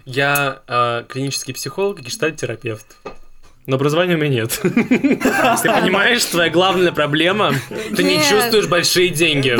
[0.05, 2.97] Я э, клинический психолог и гештальт-терапевт.
[3.67, 4.60] Но образования у меня нет.
[4.62, 7.54] Ты понимаешь, твоя главная проблема,
[7.95, 9.58] ты не чувствуешь большие деньги.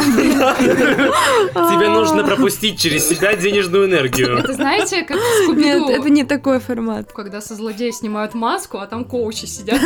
[1.54, 4.38] Тебе нужно пропустить через себя денежную энергию.
[4.38, 7.12] Это знаете, как в Скуби-Ду, Нет, это не такой формат.
[7.14, 9.82] когда со злодея снимают маску, а там коучи сидят.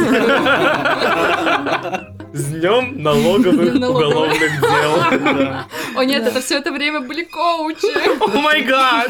[2.33, 4.07] С днем налоговых Налоговых.
[4.07, 5.55] уголовных дел.
[5.95, 8.19] О нет, это все это время были коучи.
[8.21, 9.09] О май гад!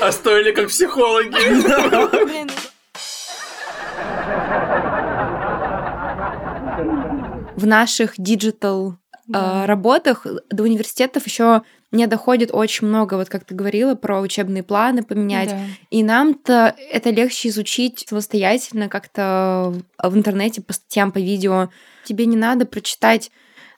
[0.00, 1.30] А стоили как психологи.
[7.56, 8.96] В наших digital
[9.32, 11.62] э, работах до университетов еще
[11.92, 15.50] не доходит очень много, вот как ты говорила, про учебные планы поменять.
[15.50, 15.58] Да.
[15.90, 21.68] И нам-то это легче изучить самостоятельно, как-то в интернете, по статьям, по видео.
[22.04, 23.30] Тебе не надо прочитать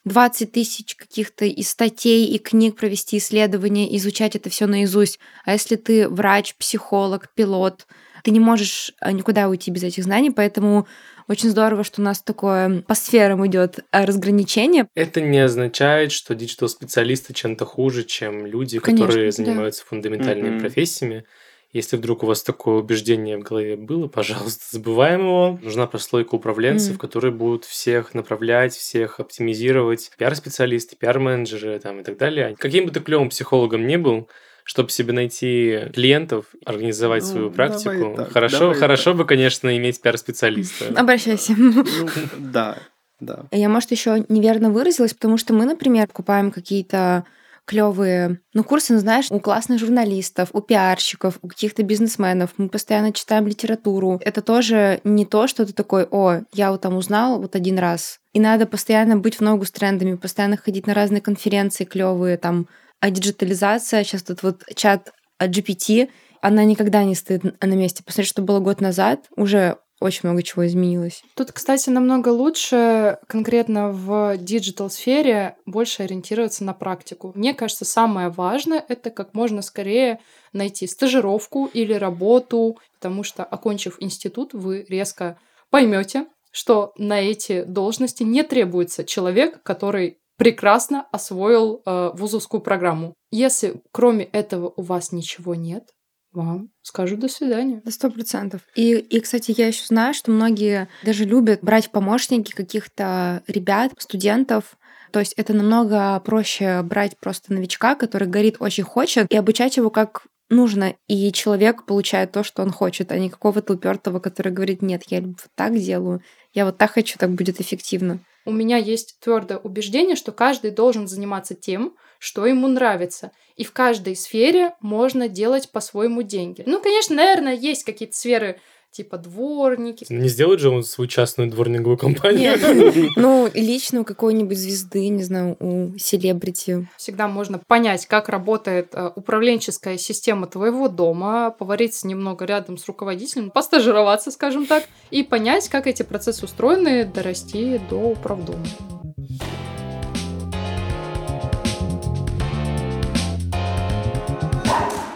[0.05, 5.19] 20 тысяч каких-то и статей, и книг, провести исследования, изучать это все наизусть.
[5.45, 7.87] А если ты врач, психолог, пилот,
[8.23, 10.87] ты не можешь э, никуда уйти без этих знаний, поэтому
[11.29, 14.87] очень здорово, что у нас такое по сферам идет э, разграничение.
[14.95, 19.33] Это не означает, что digital-специалисты чем-то хуже, чем люди, Конечно, которые да.
[19.33, 20.61] занимаются фундаментальными Мгм.
[20.61, 21.25] профессиями.
[21.73, 25.59] Если вдруг у вас такое убеждение в голове было, пожалуйста, забываем его.
[25.63, 26.99] Нужна прослойка управленцев, Мгм.
[26.99, 30.11] которые будут всех направлять, всех оптимизировать.
[30.19, 32.55] Пиар-специалисты, пиар-менеджеры там, и так далее.
[32.59, 34.29] Каким бы ты клевым психологом ни был,
[34.65, 39.77] чтобы себе найти клиентов, организовать Ну, свою давай практику, так, хорошо, давай хорошо бы, конечно,
[39.77, 40.87] иметь пиар-специалиста.
[40.97, 41.55] Обращайся.
[41.57, 41.85] Ну,
[42.39, 42.79] да,
[43.21, 43.45] да.
[43.51, 47.25] Я, может, еще неверно выразилась, потому что мы, например, покупаем какие-то
[47.65, 52.51] клевые, ну, курсы, ну, знаешь, у классных журналистов, у пиарщиков, у каких-то бизнесменов.
[52.57, 54.21] Мы постоянно читаем литературу.
[54.25, 58.19] Это тоже не то, что ты такой, о, я вот там узнал вот один раз.
[58.33, 62.67] И надо постоянно быть в ногу с трендами, постоянно ходить на разные конференции клевые, там,
[63.03, 66.09] а диджитализация, сейчас тут вот чат GPT,
[66.41, 68.05] она никогда не стоит на месте.
[68.05, 71.25] Посмотри, что было год назад, уже очень много чего изменилось.
[71.35, 77.33] Тут, кстати, намного лучше конкретно в digital-сфере больше ориентироваться на практику.
[77.35, 80.21] Мне кажется, самое важное— это как можно скорее
[80.53, 85.39] найти стажировку или работу, потому что, окончив институт, вы резко
[85.71, 93.15] поймете, что на эти должности не требуется человек, который прекрасно освоил э, вузовскую программу.
[93.31, 95.91] Если кроме этого у вас ничего нет,
[96.33, 97.81] вам скажу до свидания.
[97.85, 98.63] Да сто процентов.
[98.75, 104.77] И, и, кстати, я еще знаю, что многие даже любят брать помощники каких-то ребят, студентов.
[105.13, 109.91] То есть это намного проще брать просто новичка, который горит, очень хочет, и обучать его
[109.91, 114.83] как нужно, и человек получает то, что он хочет, а не какого-то упертого, который говорит,
[114.83, 116.21] нет, я вот так делаю,
[116.53, 118.19] я вот так хочу, так будет эффективно.
[118.45, 123.33] У меня есть твердое убеждение, что каждый должен заниматься тем, что ему нравится.
[123.57, 126.63] И в каждой сфере можно делать по-своему деньги.
[126.67, 128.61] Ну, конечно, наверное, есть какие-то сферы
[128.93, 130.07] типа дворники.
[130.11, 132.41] Не сделает же он свою частную дворниковую компанию?
[132.41, 133.13] Нет.
[133.17, 136.89] Ну, лично у какой-нибудь звезды, не знаю, у селебрити.
[136.97, 143.51] Всегда можно понять, как работает э, управленческая система твоего дома, повариться немного рядом с руководителем,
[143.51, 148.65] постажироваться, скажем так, и понять, как эти процессы устроены, дорасти до управдома.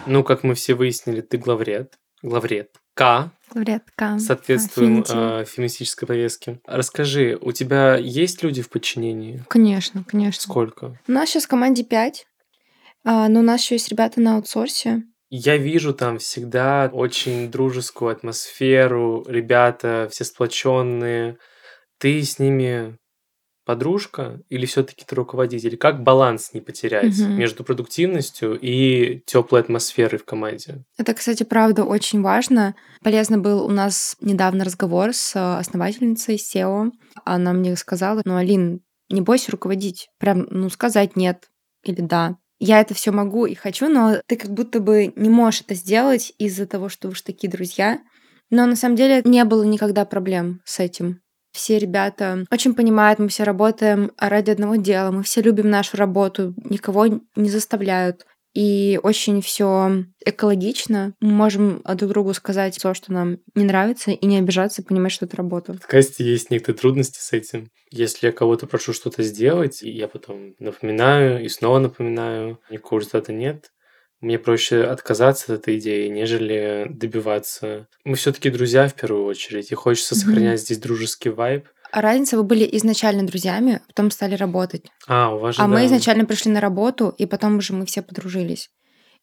[0.07, 1.99] Ну, как мы все выяснили, ты главред.
[2.23, 2.71] Главред.
[2.97, 4.17] К, Лауреатка.
[4.17, 5.41] соответствуем Affinity.
[5.41, 6.59] э, феминистической повестке.
[6.65, 9.43] Расскажи, у тебя есть люди в подчинении?
[9.47, 10.41] Конечно, конечно.
[10.41, 10.97] Сколько?
[11.07, 12.25] У нас сейчас в команде 5,
[13.05, 15.03] но у нас еще есть ребята на аутсорсе.
[15.29, 21.37] Я вижу там всегда очень дружескую атмосферу, ребята все сплоченные.
[21.99, 22.97] Ты с ними
[23.67, 25.77] подружка или все-таки ты руководитель?
[25.77, 27.37] Как баланс не потерять Мгм.
[27.37, 30.83] между продуктивностью и теплой атмосферой в команде?
[30.97, 32.73] Это, кстати, правда очень важно.
[33.03, 36.91] Полезно был у нас недавно разговор с э, основательницей SEO.
[37.25, 40.07] Она мне сказала, ну, Алин, не бойся руководить.
[40.17, 41.49] Прям, ну, сказать нет
[41.83, 42.37] или да.
[42.59, 46.33] Я это все могу и хочу, но ты как будто бы не можешь это сделать
[46.39, 47.99] из-за того, что вы уж такие друзья.
[48.49, 51.19] Но на самом деле не было никогда проблем с этим.
[51.51, 56.53] Все ребята очень понимают, мы все работаем ради одного дела, мы все любим нашу работу,
[56.63, 58.25] никого не заставляют.
[58.53, 61.13] И очень все экологично.
[61.19, 65.25] Мы можем друг другу сказать то, что нам не нравится, и не обижаться, понимать, что
[65.25, 65.73] это работа.
[65.73, 67.69] В касте есть некоторые трудности с этим.
[67.91, 73.31] Если я кого-то прошу что-то сделать, и я потом напоминаю и снова напоминаю, никакого результата
[73.31, 73.71] нет,
[74.21, 77.87] мне проще отказаться от этой идеи, нежели добиваться.
[78.03, 80.21] Мы все-таки друзья в первую очередь, и хочется Мгм.
[80.21, 81.67] сохранять здесь дружеский вайб.
[81.91, 84.85] А разница, вы были изначально друзьями, а потом стали работать.
[85.07, 85.85] А, у вас же, А мы да.
[85.85, 88.69] изначально пришли на работу, и потом уже мы все подружились.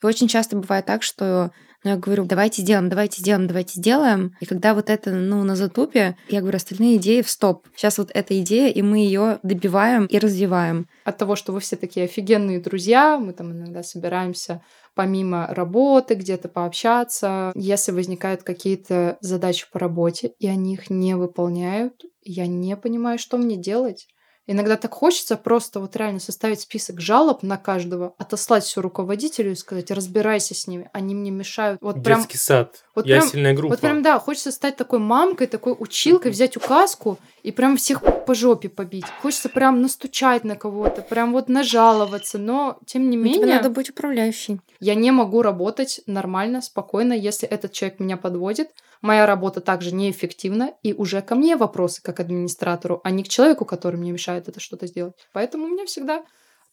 [0.02, 1.50] И очень часто бывает так, что
[1.84, 4.34] ну, я говорю, давайте сделаем, давайте сделаем, давайте сделаем.
[4.40, 7.66] И когда вот это, ну, на затупе, я говорю, остальные идеи в стоп.
[7.76, 10.88] Сейчас вот эта идея, и мы ее добиваем и развиваем.
[11.04, 14.62] От того, что вы все такие офигенные друзья, мы там иногда собираемся
[14.94, 17.52] помимо работы где-то пообщаться.
[17.54, 23.36] Если возникают какие-то задачи по работе, и они их не выполняют, я не понимаю, что
[23.36, 24.06] мне делать.
[24.46, 29.54] Иногда так хочется просто вот реально составить список жалоб на каждого, отослать все руководителю и
[29.54, 31.80] сказать, разбирайся с ними, они мне мешают.
[31.80, 32.84] Вот прям Детский сад.
[32.94, 33.72] вот я прям- сильная группа.
[33.72, 38.34] вот прям, да, хочется стать такой мамкой, такой училкой, взять указку и прям всех по
[38.34, 39.04] жопе побить.
[39.20, 43.68] Хочется прям настучать на кого-то, прям вот нажаловаться, но тем не Ну, тебе менее надо
[43.68, 44.60] быть управляющей.
[44.80, 48.70] я не могу работать нормально, спокойно, если этот человек меня подводит.
[49.02, 53.66] Моя работа также неэффективна, и уже ко мне вопросы как администратору, а не к человеку,
[53.66, 55.14] который мне мешает это что-то сделать.
[55.34, 56.24] Поэтому у меня всегда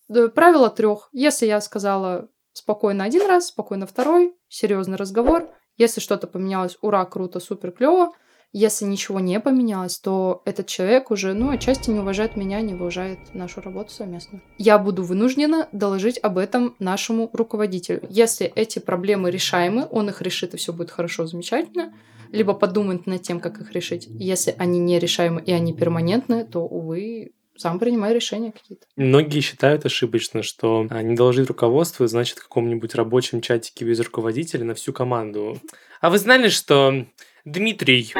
[0.07, 1.09] э, правило трех.
[1.11, 5.49] Если я сказала спокойно один раз, спокойно второй, серьезный разговор.
[5.75, 8.13] Если что-то поменялось, ура, круто, супер, клево.
[8.53, 13.19] Если ничего не поменялось, то этот человек уже, ну, отчасти не уважает меня, не уважает
[13.33, 14.41] нашу работу совместную.
[14.57, 18.01] Я буду вынуждена доложить об этом нашему руководителю.
[18.09, 21.93] Если эти проблемы решаемы, он их решит, и все будет хорошо, замечательно.
[22.31, 24.07] Либо подумает над тем, как их решить.
[24.09, 28.85] Если они не решаемы и они перманентны, то, увы, сам принимай решения какие-то.
[28.95, 34.65] Многие считают ошибочно, что а, не доложить руководству значит в каком-нибудь рабочем чатике без руководителя
[34.65, 35.57] на всю команду.
[36.01, 37.05] А вы знали, что
[37.45, 38.13] Дмитрий,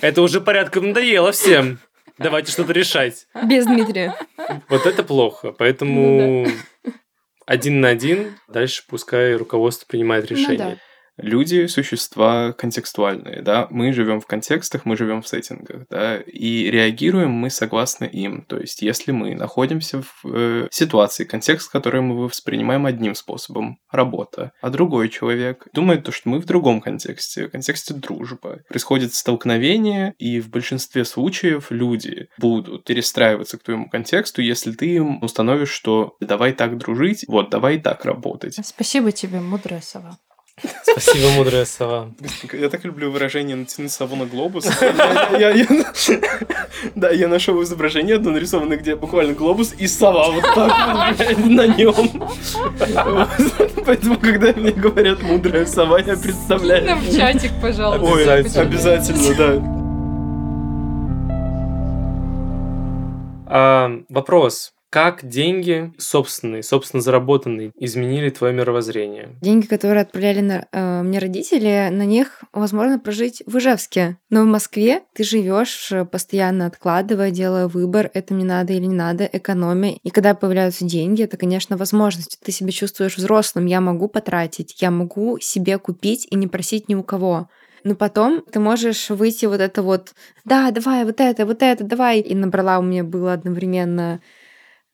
[0.00, 1.78] это уже порядком надоело всем.
[2.18, 3.26] Давайте что-то решать.
[3.44, 4.14] Без Дмитрия.
[4.68, 5.52] Вот это плохо.
[5.52, 6.46] Поэтому
[7.46, 10.58] один на один, дальше пускай руководство принимает Ну решение.
[10.58, 10.76] да.
[11.16, 17.30] Люди— существа контекстуальные, да, мы живем в контекстах, мы живем в сеттингах, да, и реагируем
[17.30, 18.42] мы согласно им.
[18.42, 24.52] То есть, если мы находимся в э, ситуации, контекст, который мы воспринимаем одним способом, работа,
[24.60, 28.62] а другой человек думает то, что мы в другом контексте, в контексте дружбы.
[28.68, 35.22] Происходит столкновение, и в большинстве случаев люди будут перестраиваться к твоему контексту, если ты им
[35.22, 38.58] установишь, что давай так дружить, вот, давай так работать.
[38.62, 40.18] Спасибо тебе, мудрая сова.
[40.82, 42.10] Спасибо, мудрая сова.
[42.52, 44.66] Я так люблю выражение «натянуть сову на глобус».
[46.94, 52.22] Да, я нашел изображение одно нарисованное, где буквально глобус и сова вот так на нем.
[53.84, 56.96] Поэтому, когда мне говорят «мудрая сова», я представляю.
[56.96, 58.04] в чатик, пожалуйста.
[58.04, 58.62] Ой, Обязательно.
[58.62, 59.76] обязательно, да.
[63.48, 64.72] А, вопрос.
[64.96, 69.36] Как деньги собственные, собственно заработанные, изменили твое мировоззрение?
[69.42, 74.16] Деньги, которые отправляли на, э, мне родители, на них возможно прожить в Ижевске.
[74.30, 78.94] Но в Москве ты живешь, э, постоянно откладывая, делая выбор, это мне надо или не
[78.94, 79.98] надо, экономия.
[80.02, 82.38] И когда появляются деньги, это, конечно, возможность.
[82.42, 86.94] Ты себя чувствуешь взрослым, я могу потратить, я могу себе купить и не просить ни
[86.94, 87.50] у кого.
[87.84, 90.14] Но потом ты можешь выйти вот это вот,
[90.46, 92.20] да, давай, вот это, вот это, давай.
[92.20, 94.22] И набрала у меня было одновременно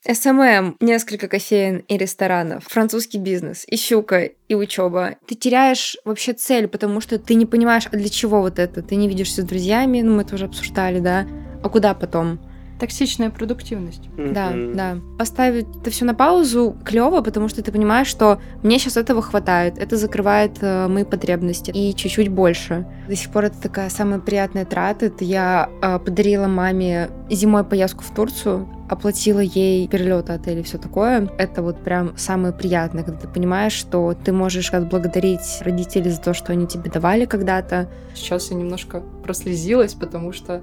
[0.04, 5.16] SMM, несколько кофеен и ресторанов, французский бизнес, и щука, и учеба.
[5.26, 8.82] Ты теряешь вообще цель, потому что ты не понимаешь, а для чего вот это.
[8.82, 11.26] Ты не видишься с друзьями, ну мы это уже обсуждали, да.
[11.62, 12.40] А куда потом?
[12.82, 14.08] Токсичная продуктивность.
[14.16, 14.76] Да, Мгм.
[14.76, 14.96] да.
[15.16, 19.78] Поставить это все на паузу клево, потому что ты понимаешь, что мне сейчас этого хватает.
[19.78, 21.70] Это закрывает э, мои потребности.
[21.70, 22.84] И чуть-чуть больше.
[23.08, 25.06] До сих пор это такая самая приятная трата.
[25.06, 30.76] Это я э, подарила маме зимой поездку в Турцию, оплатила ей перелет отель и все
[30.78, 31.28] такое.
[31.38, 36.34] Это вот прям самое приятное, когда ты понимаешь, что ты можешь отблагодарить родителей за то,
[36.34, 37.88] что они тебе давали когда-то.
[38.16, 40.62] Сейчас я немножко прослезилась, потому что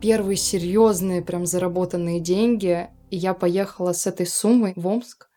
[0.00, 5.28] первые серьезные, прям заработанные деньги, и я поехала с этой суммой в Омск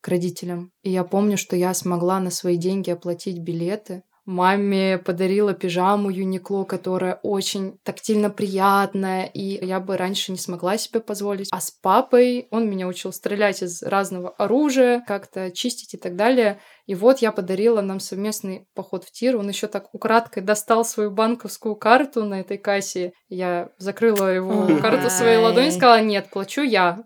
[0.00, 0.72] к родителям.
[0.82, 4.02] И я помню, что я смогла на свои деньги оплатить билеты.
[4.26, 11.00] Маме подарила пижаму Юникло, которая очень тактильно приятная, и я бы раньше не смогла себе
[11.00, 11.48] позволить.
[11.52, 16.58] А с папой он меня учил стрелять из разного оружия, как-то чистить и так далее.
[16.86, 19.36] И вот я подарила нам совместный поход в тир.
[19.36, 23.12] Он еще так украдкой достал свою банковскую карту на этой кассе.
[23.28, 27.04] Я закрыла его карту своей ладонью и сказала, нет, плачу я.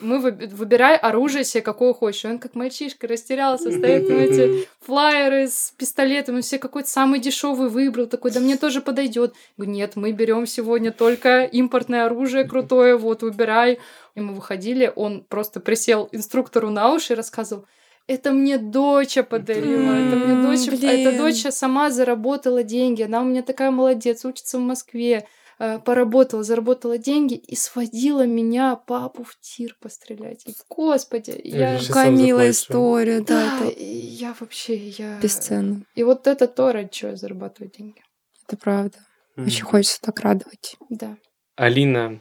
[0.00, 2.24] Мы выби- выбирай оружие себе, какое хочешь.
[2.24, 7.20] И он как мальчишка растерялся, стоит на эти флайеры с пистолетом, он себе какой-то самый
[7.20, 9.34] дешевый выбрал, такой, да мне тоже подойдет.
[9.56, 13.78] Говорю, нет, мы берем сегодня только импортное оружие крутое, вот выбирай.
[14.14, 17.66] И мы выходили, он просто присел инструктору на уши и рассказывал,
[18.06, 21.18] это мне доча подарила, это мне доча, а эта блин.
[21.18, 25.28] доча сама заработала деньги, она у меня такая молодец, учится в Москве,
[25.84, 30.46] поработала, заработала деньги и сводила меня, папу, в тир пострелять.
[30.46, 31.72] И, господи, я...
[31.74, 32.50] Милая заплачу.
[32.50, 35.18] история, да, Да, это я вообще, я...
[35.20, 35.84] бесценно.
[35.94, 38.02] И вот это то, ради чего я зарабатываю деньги.
[38.48, 38.98] Это правда.
[39.36, 39.70] Очень Мгм.
[39.70, 40.76] хочется так радовать.
[40.88, 41.16] Да.
[41.56, 42.20] Алина,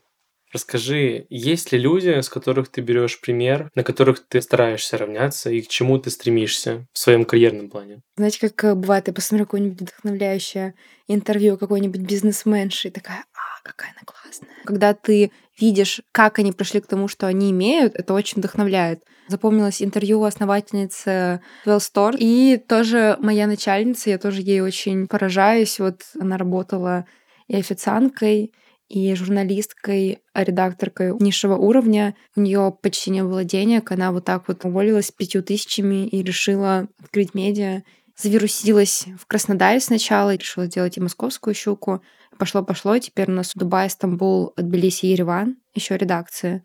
[0.53, 5.61] расскажи, есть ли люди, с которых ты берешь пример, на которых ты стараешься равняться и
[5.61, 8.01] к чему ты стремишься в своем карьерном плане?
[8.17, 10.75] Знаете, как э, бывает, я посмотрю какое-нибудь вдохновляющее
[11.07, 13.23] интервью какой-нибудь бизнесменши и такая,
[13.63, 14.49] какая она классная.
[14.65, 19.03] Когда ты видишь, как они пришли к тому, что они имеют, это очень вдохновляет.
[19.27, 22.15] Запомнилось интервью основательницы Well Store.
[22.17, 25.79] И тоже моя начальница, я тоже ей очень поражаюсь.
[25.79, 27.05] Вот она работала
[27.47, 28.51] и официанткой,
[28.89, 32.15] и журналисткой, а редакторкой низшего уровня.
[32.35, 33.91] У нее почти не было денег.
[33.91, 37.83] Она вот так вот уволилась пятью тысячами и решила открыть медиа.
[38.21, 42.03] Завирусилась в Краснодаре сначала, решила сделать и московскую щуку.
[42.37, 45.55] Пошло-пошло, теперь у нас Дубай, Стамбул, Тбилиси Ереван.
[45.73, 46.63] Еще редакции.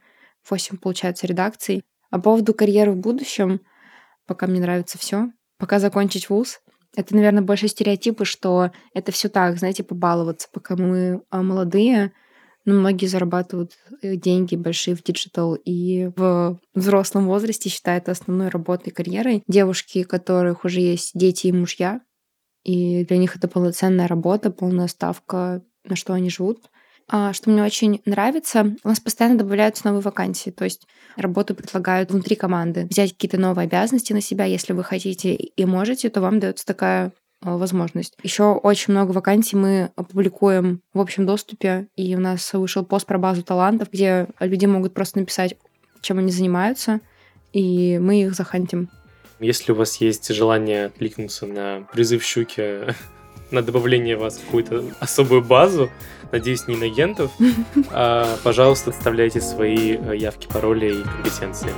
[0.50, 1.84] Восемь, получается, редакций.
[2.10, 3.60] А по поводу карьеры в будущем,
[4.26, 6.60] пока мне нравится все, пока закончить вуз,
[6.96, 12.12] это, наверное, больше стереотипы, что это все так, знаете, побаловаться, пока мы а, молодые.
[12.64, 18.90] Но многие зарабатывают э, деньги большие в диджитал и в взрослом возрасте считают основной работой,
[18.90, 19.42] карьерой.
[19.46, 22.00] Девушки, у которых уже есть дети и мужья,
[22.64, 26.70] и для них это полноценная работа, полная ставка, на что они живут.
[27.06, 30.86] А что мне очень нравится, у нас постоянно добавляются новые вакансии, то есть
[31.16, 32.86] работу предлагают внутри команды.
[32.90, 37.12] Взять какие-то новые обязанности на себя, если вы хотите и можете, то вам дается такая
[37.44, 38.14] возможность.
[38.22, 43.18] Еще очень много вакансий мы опубликуем в общем доступе, и у нас вышел пост про
[43.18, 45.56] базу талантов, где люди могут просто написать,
[46.00, 47.00] чем они занимаются,
[47.52, 48.88] и мы их захантим.
[49.40, 52.94] Если у вас есть желание откликнуться на призыв щуки
[53.50, 55.90] на добавление вас в какую-то особую базу,
[56.32, 57.30] надеюсь, не на агентов,
[57.90, 61.70] а, пожалуйста, оставляйте свои э, явки, пароли и компетенции.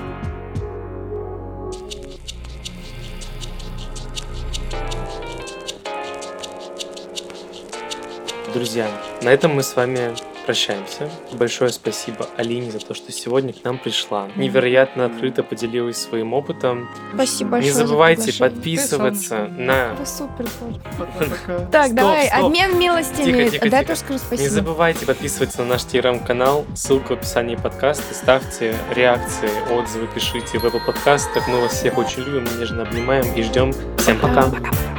[8.56, 8.88] Друзья,
[9.20, 10.14] на этом мы с вами
[10.46, 11.10] прощаемся.
[11.32, 14.28] Большое спасибо Алине за то, что сегодня к нам пришла.
[14.34, 16.88] Невероятно открыто поделилась своим опытом.
[17.12, 17.72] Спасибо Не большое.
[17.74, 19.92] за забывайте подписываться на...
[19.98, 20.46] Вы супер.
[21.70, 23.68] Так, давай, обмен милостями.
[23.68, 24.48] Дай тоже скажу Не спасибо.
[24.48, 30.80] забывайте подписываться на наш телеграм-канал, ссылка в описании подкаста, ставьте реакции, отзывы пишите в Apple
[30.86, 31.46] подкастах.
[31.46, 33.74] Мы вас всех очень любим, нежно обнимаем и ждем.
[33.98, 34.44] Всем пока!
[34.44, 34.95] Пока.